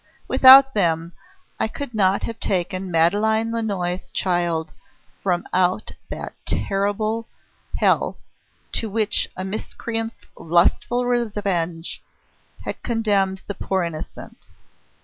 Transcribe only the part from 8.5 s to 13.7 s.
to which a miscreant's lustful revenge had condemned the